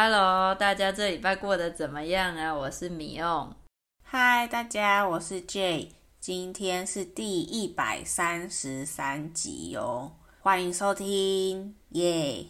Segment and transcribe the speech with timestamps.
[0.00, 2.54] Hello，大家这礼拜过得怎么样啊？
[2.54, 3.52] 我是米欧。
[4.12, 5.88] Hi，大家，我是 Jay。
[6.20, 12.46] 今天是第一百三十三集哟，欢迎收听，耶！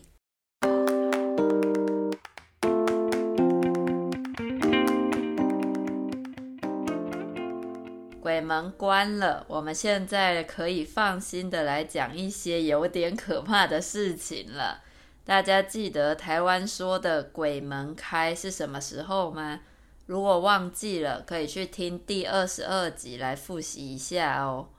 [8.21, 14.83] 鬼门关了，我们现在可以放心的来讲一些有点可怕的事情了。
[15.29, 19.61] 大家记得台湾说的“鬼门开”是什么时候吗？
[20.07, 24.71] 如果忘记了，可以去听第二十二集来复习一下哦。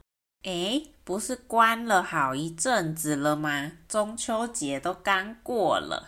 [0.41, 3.73] 诶，不是关了好一阵子了吗？
[3.87, 6.07] 中秋节都刚过了。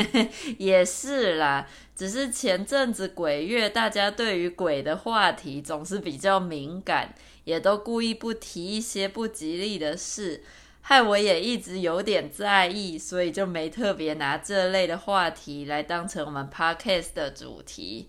[0.58, 7.14] 也是啦，只是前阵子鬼月，大家对于鬼的话题总是比较敏感，
[7.44, 10.44] 也都故意不提一些不吉利的事。
[10.88, 18.08] 害我也一直有点在意，所以就没特别拿这类的话题来当成我们 podcast 的主题。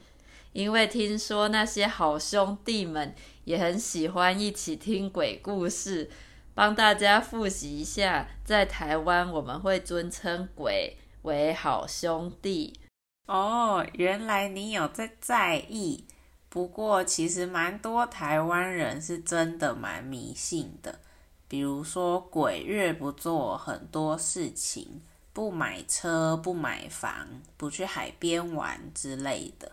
[0.53, 3.13] 因为听说那些好兄弟们
[3.43, 6.09] 也很喜欢一起听鬼故事，
[6.53, 12.79] 帮大家复习一下，在台湾我们会尊称鬼为好兄弟。
[13.27, 16.05] 哦，原来你有在在意。
[16.47, 21.01] 不过其实蛮多台湾人是真的蛮迷信的。
[21.49, 25.01] 比如说鬼月不做很多事情，
[25.33, 29.71] 不买车、不买房、不去海边玩之类的。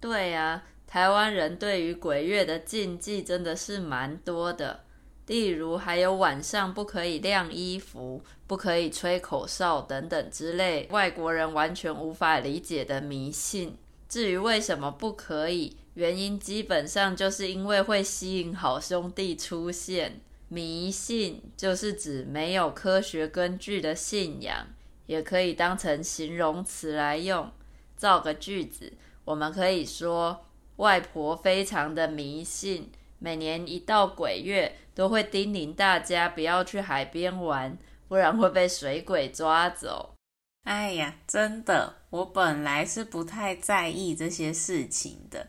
[0.00, 4.80] 对呀，台湾人对于鬼月的禁忌真的是蛮多的，
[5.26, 13.76] 例如还有晚上不可以晾衣服、不可以吹口哨等等之类，外国人完全无法理解的迷信。
[14.08, 20.22] 至于为什么不可以，原因基本上就是因为会吸引好兄弟出现。
[20.48, 24.66] 迷信就是指没有科学根据的信仰，
[25.06, 27.50] 也可以当成形容词来用。
[27.96, 28.92] 造个句子，
[29.24, 30.46] 我们可以说
[30.76, 40.14] 外婆非常的迷信，每年一到鬼月都会叮咛大家不要去海边玩，不然会被水鬼抓走。
[40.62, 45.48] 哎呀，真的，我本来是不太在意这些事情的。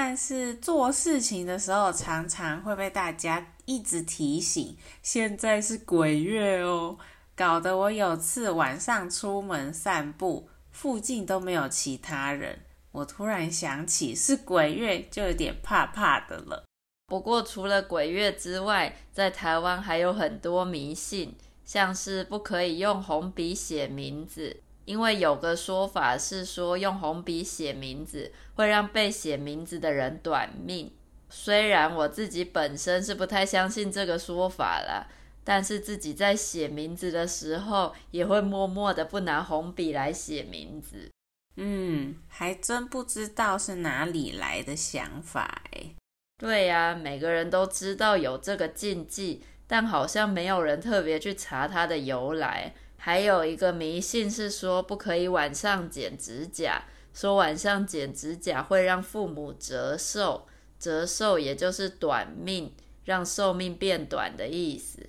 [0.00, 6.96] 但是做事情的时候，常常会被大家一直提醒，现在是鬼月哦，
[7.34, 12.60] 搞得我有次晚上出门散步，附近都没有其他人，
[12.92, 16.62] 我突然想起是鬼月，就有点怕怕的了。
[17.08, 21.34] 不过除了鬼月之外，在台湾还有很多迷信，
[21.64, 24.62] 像是不可以用红笔写名字。
[24.88, 30.90] 因为有个说法是说，用红笔写名字会让被写名字的人短命。
[31.28, 35.06] 虽然我自己本身是不太相信这个说法啦，
[35.44, 41.10] 但是自己在写名字的时候，也会默默的不拿红笔来写名字。
[41.56, 45.96] 嗯，还真不知道是哪里来的想法诶。
[46.38, 52.72] 对呀，每个人都知道有这个禁忌，但好像没有人特别去查它的由来。
[53.00, 56.82] 还有一个迷信是说不可以晚上剪指甲，
[57.14, 60.46] 说晚上剪指甲会让父母折寿，
[60.78, 65.08] 折寿也就是短命，让寿命变短的意思。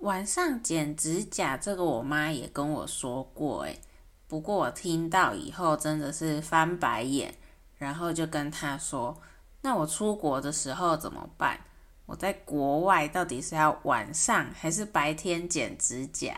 [0.00, 3.80] 晚上剪指甲这个我妈也跟我说过，诶，
[4.28, 7.34] 不过我听到以后真的是翻白眼，
[7.78, 9.18] 然后就跟她说，
[9.62, 11.58] 那我出国的时候怎么办？
[12.06, 16.36] 我在国外到底是要晚上还是白天剪指甲？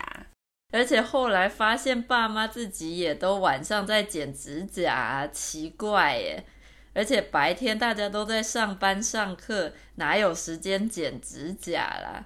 [0.72, 6.44] 而且后来发现爸妈自己也都晚上在剪指甲，奇怪耶！
[6.92, 12.24] 而且白天大家都在上班上课，哪有时间剪指甲啦？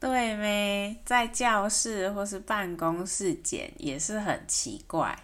[0.00, 1.00] 对没？
[1.04, 5.16] 在教室或是办公室剪也是很奇怪。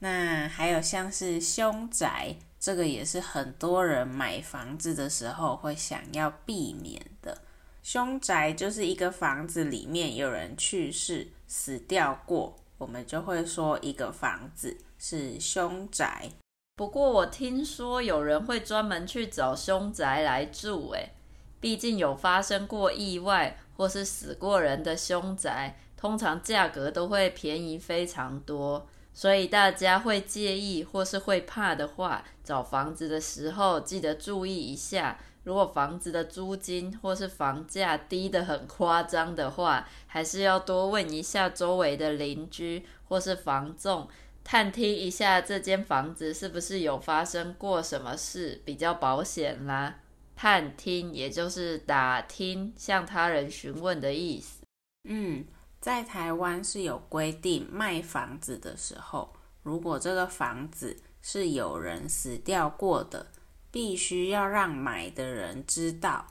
[0.00, 7.38] 那还有像是凶宅，这个也是很多人买房子的时候会想要避免的。
[7.82, 16.28] 凶宅就是一个房子里面有人去世，死掉过，我们就会说一个房子是凶宅。
[16.76, 21.10] 不过我听说有人会专门去找凶宅来住，诶，
[21.58, 35.18] 毕竟有发生过意外或是死过人的凶宅，通常价格都会便宜非常多，所以大家会介意或是会怕的话，找房子的时候记得注意一下。
[35.50, 44.08] 如果房子的租金或是房价低得很夸张的话，还是要多问一下周围的邻居或是房仲，
[44.44, 49.96] 探听一下这间房子是不是有发生过什么事，比较保险啦。
[50.36, 54.62] 探听也就是打听，向他人询问的意思。
[55.08, 55.44] 嗯，
[55.80, 63.26] 在台湾是有规定，卖房子的时候，如果这个房子是有人死掉过的，
[63.70, 66.26] 必须要让买的人知道。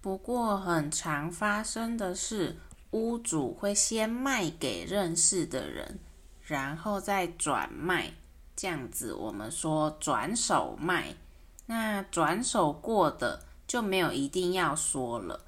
[0.00, 2.56] 不过，很常发生的是，
[2.90, 5.98] 屋主会先卖给认识的人，
[6.42, 8.12] 然后再转卖，
[8.54, 11.14] 这样子我们说转手卖。
[11.66, 15.40] 那转手过的就没有一定要说了。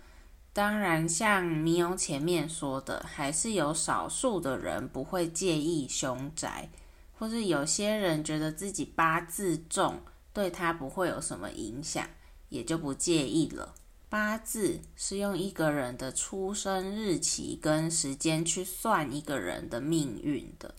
[0.55, 6.71] 当然，像米欧前面说的，还是有少数的人不会介意凶宅，
[7.19, 10.01] 或是有些人觉得自己八字重，
[10.37, 12.07] 对他不会有什么影响，
[12.51, 13.75] 也就不介意了。
[14.11, 20.75] 八字是用一个人的出生日期跟时间去算一个人的命运的，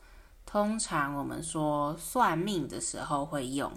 [0.46, 3.74] 通常我们说算命的时候会用。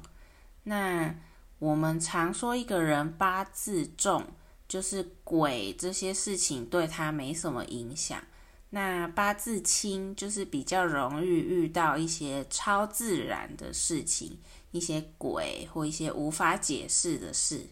[0.65, 1.15] 那
[1.59, 4.27] 我们常说一个人八字重。
[4.69, 8.23] 就是鬼这些事情对他没什么影响。
[8.71, 14.39] 那八字轻就是比较容易遇到一些超自然的事情，
[14.71, 17.67] 一些鬼或一些无法解释的事。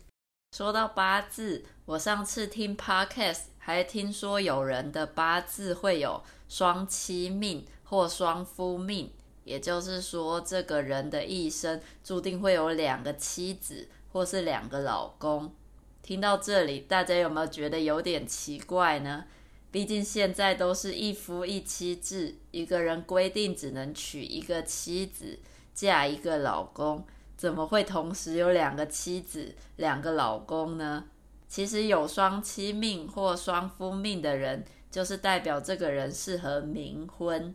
[0.57, 9.13] 说到八字，我上次听 podcast 还听说有人的八字会有双妻命或双夫命，
[9.45, 15.55] 也就是说这个人的一生注定会有两个妻子或是两个老公。
[16.03, 19.27] 听到这里，大家有没有觉得有点奇怪呢？
[19.71, 25.39] 毕竟现在都是一夫一妻制，一个人规定只能娶一个妻子，
[25.75, 27.05] 嫁一个老公，
[27.37, 31.05] 怎么会同时有两个妻子、两个老公呢？
[31.47, 37.55] 其实有双妻命或双夫命的人，就是代表这个人适合冥婚。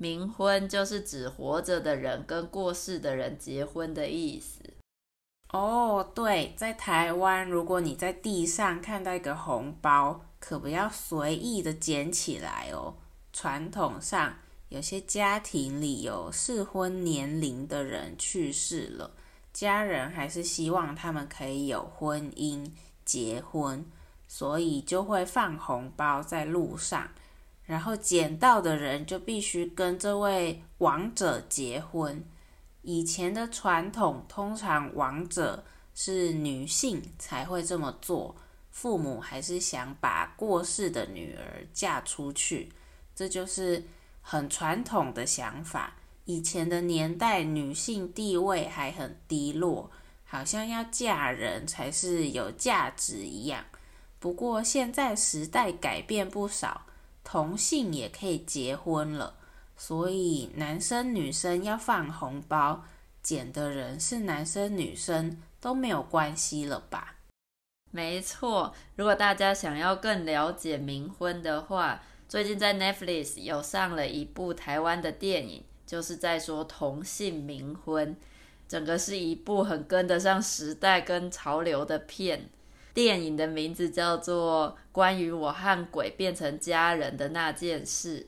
[0.00, 4.62] 冥婚就是指活着的人跟过世的人结婚的意思。
[5.52, 12.94] 哦，对，在台湾，如果你在地上看到一个红包，可不要随意的捡起来哦。
[13.34, 14.34] 传统上，
[14.70, 19.10] 有些家庭里有适婚年龄的人去世了，
[19.52, 22.66] 家人还是希望他们可以有婚姻、
[23.04, 23.84] 结婚，
[24.26, 27.06] 所以就会放红包在路上，
[27.64, 32.24] 然后捡到的人就必须跟这位亡者结婚。
[32.80, 35.62] 以前的传统，通常亡者
[35.92, 38.34] 是女性才会这么做，
[38.80, 42.68] 父母还是想把过世的女儿嫁出去，
[43.12, 43.82] 这就是
[44.22, 45.94] 很传统的想法。
[46.26, 49.90] 以前的年代，女性地位还很低落，
[50.24, 53.64] 好像要嫁人才是有价值一样。
[54.20, 56.82] 不过现在时代改变不少，
[57.24, 59.34] 同性也可以结婚了。
[59.76, 62.84] 所以男生女生要放红包，
[63.24, 67.16] 捡的人是男生女生都没有关系了吧？
[67.90, 78.14] 没错，如果大家想要更了解冥婚的话，最近在 Netflix 有上了一部台湾的电影，就是在说同性冥婚，
[78.68, 82.50] 整个是一部很跟得上时代跟潮流的片。
[82.92, 88.20] 电影的名字叫做《关于我和鬼变成家人的那件事》。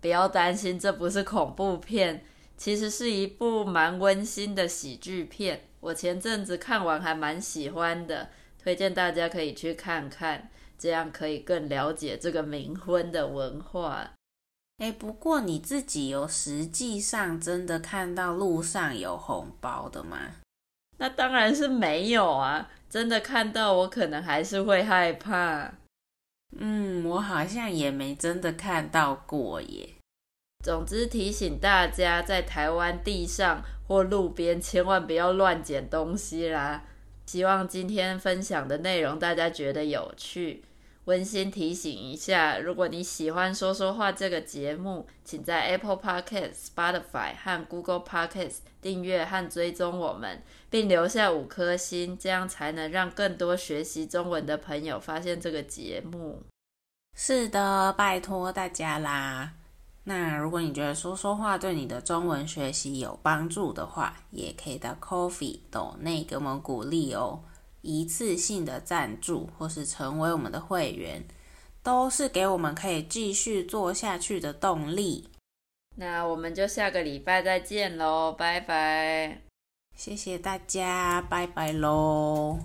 [0.00, 2.22] 不要担心，这不是恐怖片，
[2.56, 5.62] 其实是一部蛮温馨的喜剧片。
[5.80, 8.28] 我前阵子看完还蛮喜欢的，
[8.62, 14.10] 推荐大家可以去看看，这样可以更了解这个冥婚的文化。
[14.78, 20.18] 诶，不过你自己有实际上真的看到路上有红包的吗？
[20.98, 25.72] 那当然是没有啊，真的看到我可能还是会害怕。
[26.58, 29.88] 嗯，我好像也没真的看到过耶。
[30.62, 36.84] 总之提醒大家，在台湾地上或路边千万不要乱捡东西啦。
[37.30, 40.64] 希望今天分享的内容大家觉得有趣。
[41.04, 56.42] 温馨提醒一下，如果你喜欢说说话这个节目，请在 Apple Podcast、Spotify 和 Google Podcast 订阅和追踪我们，并留下五颗星，这样才能让更多学习中文的朋友发现这个节目。
[57.16, 59.52] 是的，拜托大家啦。
[60.12, 67.44] 那如果你觉得说说话对你的中文学习有帮助的话，也可以到 Coffee 斗内给我们鼓励哦。
[67.82, 71.24] 一次性的赞助或是成为我们的会员，
[71.84, 75.28] 都是给我们可以继续做下去的动力。
[75.94, 79.42] 那我们就下个礼拜再见喽，拜拜！
[79.96, 82.58] 谢谢大家，拜拜喽。